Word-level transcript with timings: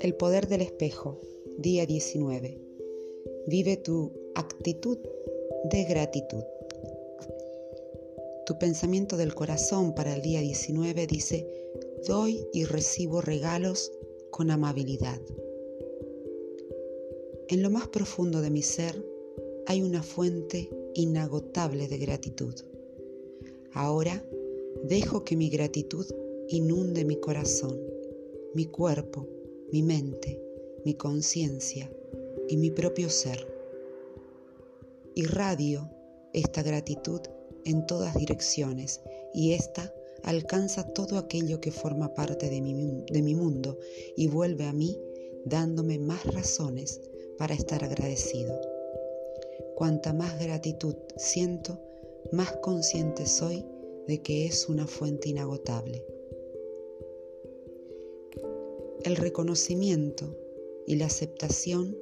El 0.00 0.14
poder 0.18 0.46
del 0.46 0.60
espejo, 0.60 1.20
día 1.58 1.86
19. 1.86 2.58
Vive 3.46 3.76
tu 3.76 4.12
actitud 4.34 4.98
de 5.64 5.84
gratitud. 5.84 6.44
Tu 8.46 8.58
pensamiento 8.58 9.16
del 9.16 9.34
corazón 9.34 9.94
para 9.94 10.14
el 10.14 10.22
día 10.22 10.40
19 10.40 11.06
dice, 11.06 11.46
doy 12.06 12.46
y 12.52 12.64
recibo 12.64 13.20
regalos 13.20 13.90
con 14.30 14.50
amabilidad. 14.50 15.20
En 17.48 17.62
lo 17.62 17.70
más 17.70 17.88
profundo 17.88 18.40
de 18.40 18.50
mi 18.50 18.62
ser 18.62 19.04
hay 19.66 19.82
una 19.82 20.02
fuente 20.02 20.70
inagotable 20.94 21.88
de 21.88 21.98
gratitud. 21.98 22.54
Ahora 23.76 24.24
dejo 24.84 25.22
que 25.22 25.36
mi 25.36 25.50
gratitud 25.50 26.06
inunde 26.48 27.04
mi 27.04 27.16
corazón, 27.16 27.78
mi 28.54 28.64
cuerpo, 28.64 29.28
mi 29.70 29.82
mente, 29.82 30.42
mi 30.86 30.94
conciencia 30.94 31.92
y 32.48 32.56
mi 32.56 32.70
propio 32.70 33.10
ser. 33.10 33.46
Irradio 35.14 35.90
esta 36.32 36.62
gratitud 36.62 37.20
en 37.66 37.86
todas 37.86 38.14
direcciones 38.16 39.02
y 39.34 39.52
ésta 39.52 39.92
alcanza 40.22 40.94
todo 40.94 41.18
aquello 41.18 41.60
que 41.60 41.70
forma 41.70 42.14
parte 42.14 42.48
de 42.48 42.62
mi, 42.62 43.04
de 43.10 43.20
mi 43.20 43.34
mundo 43.34 43.78
y 44.16 44.26
vuelve 44.28 44.64
a 44.64 44.72
mí 44.72 44.98
dándome 45.44 45.98
más 45.98 46.24
razones 46.32 47.02
para 47.36 47.52
estar 47.52 47.84
agradecido. 47.84 48.58
Cuanta 49.74 50.14
más 50.14 50.40
gratitud 50.40 50.94
siento, 51.18 51.78
más 52.32 52.52
consciente 52.58 53.26
soy 53.26 53.64
de 54.06 54.22
que 54.22 54.46
es 54.46 54.68
una 54.68 54.86
fuente 54.86 55.28
inagotable. 55.28 56.04
El 59.04 59.16
reconocimiento 59.16 60.36
y 60.86 60.96
la 60.96 61.06
aceptación 61.06 61.96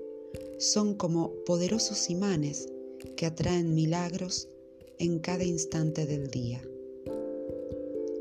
son 0.58 0.94
como 0.94 1.32
poderosos 1.44 2.10
imanes 2.10 2.68
que 3.16 3.26
atraen 3.26 3.74
milagros 3.74 4.48
en 4.98 5.18
cada 5.18 5.44
instante 5.44 6.06
del 6.06 6.28
día. 6.28 6.62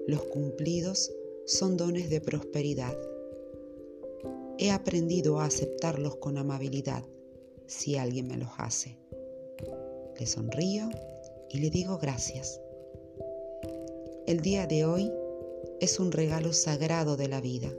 Los 0.07 0.23
cumplidos 0.23 1.13
son 1.45 1.77
dones 1.77 2.09
de 2.09 2.19
prosperidad. 2.19 2.97
He 4.57 4.71
aprendido 4.71 5.39
a 5.39 5.45
aceptarlos 5.45 6.17
con 6.17 6.37
amabilidad 6.37 7.03
si 7.67 7.95
alguien 7.95 8.27
me 8.27 8.37
los 8.37 8.49
hace. 8.57 8.97
Le 10.19 10.25
sonrío 10.25 10.89
y 11.53 11.59
le 11.59 11.69
digo 11.69 11.99
gracias. 11.99 12.59
El 14.25 14.41
día 14.41 14.65
de 14.65 14.85
hoy 14.85 15.11
es 15.79 15.99
un 15.99 16.11
regalo 16.11 16.51
sagrado 16.51 17.15
de 17.15 17.27
la 17.27 17.41
vida. 17.41 17.71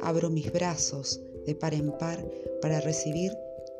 Abro 0.00 0.30
mis 0.30 0.52
brazos 0.52 1.20
de 1.46 1.54
par 1.54 1.74
en 1.74 1.92
par 1.92 2.28
para 2.60 2.80
recibir 2.80 3.32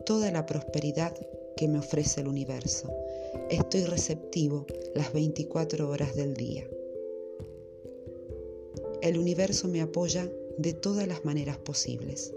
toda 0.06 0.30
la 0.30 0.46
prosperidad 0.46 1.14
que 1.56 1.66
me 1.66 1.80
ofrece 1.80 2.20
el 2.20 2.28
universo. 2.28 2.92
Estoy 3.50 3.84
receptivo 3.84 4.66
las 4.94 5.12
24 5.12 5.90
horas 5.90 6.14
del 6.14 6.34
día. 6.34 6.68
El 9.02 9.18
universo 9.18 9.66
me 9.66 9.80
apoya 9.80 10.30
de 10.58 10.74
todas 10.74 11.08
las 11.08 11.24
maneras 11.24 11.58
posibles. 11.58 12.32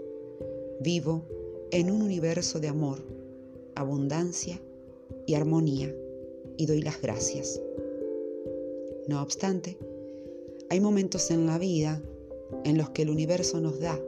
Vivo 0.80 1.22
en 1.70 1.92
un 1.92 2.02
universo 2.02 2.58
de 2.58 2.68
amor, 2.68 3.04
abundancia 3.76 4.60
y 5.26 5.34
armonía 5.34 5.94
y 6.56 6.66
doy 6.66 6.82
las 6.82 7.00
gracias. 7.00 7.60
No 9.08 9.22
obstante, 9.22 9.78
hay 10.70 10.80
momentos 10.80 11.30
en 11.30 11.46
la 11.46 11.58
vida 11.58 12.02
en 12.64 12.78
los 12.78 12.90
que 12.90 13.02
el 13.02 13.10
universo 13.10 13.60
nos 13.60 13.80
da, 13.80 13.98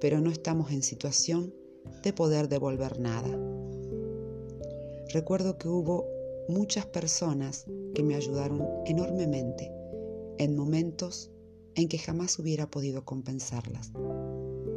pero 0.00 0.20
no 0.20 0.30
estamos 0.30 0.70
en 0.70 0.82
situación 0.82 1.54
de 2.02 2.12
poder 2.12 2.48
devolver 2.48 3.00
nada. 3.00 3.28
Recuerdo 5.12 5.56
que 5.58 5.68
hubo 5.68 6.06
muchas 6.48 6.86
personas 6.86 7.64
que 7.94 8.02
me 8.02 8.14
ayudaron 8.14 8.64
enormemente 8.86 9.72
en 10.38 10.54
momentos 10.56 11.30
en 11.74 11.88
que 11.88 11.98
jamás 11.98 12.38
hubiera 12.38 12.70
podido 12.70 13.04
compensarlas. 13.04 13.92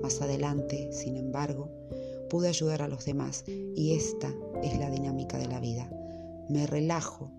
Más 0.01 0.21
adelante, 0.21 0.89
sin 0.91 1.17
embargo, 1.17 1.69
pude 2.29 2.47
ayudar 2.47 2.81
a 2.81 2.87
los 2.87 3.05
demás 3.05 3.43
y 3.47 3.93
esta 3.93 4.33
es 4.63 4.77
la 4.79 4.89
dinámica 4.89 5.37
de 5.37 5.47
la 5.47 5.59
vida. 5.59 5.89
Me 6.49 6.65
relajo 6.65 7.31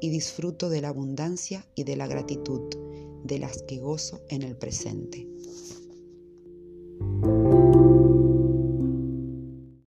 y 0.00 0.10
disfruto 0.10 0.68
de 0.68 0.80
la 0.80 0.88
abundancia 0.88 1.64
y 1.74 1.84
de 1.84 1.96
la 1.96 2.06
gratitud 2.06 2.62
de 3.24 3.38
las 3.38 3.62
que 3.62 3.78
gozo 3.78 4.20
en 4.28 4.42
el 4.42 4.56
presente. 4.56 5.26